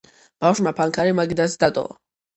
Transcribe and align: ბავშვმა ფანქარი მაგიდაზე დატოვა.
ბავშვმა 0.45 0.73
ფანქარი 0.79 1.13
მაგიდაზე 1.21 1.61
დატოვა. 1.65 1.97